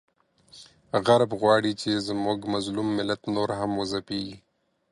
[1.05, 4.37] غرب غواړي چې زموږ مظلوم ملت نور هم وځپیږي،